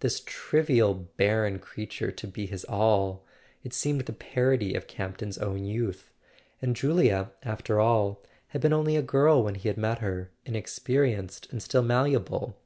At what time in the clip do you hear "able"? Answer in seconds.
12.14-12.56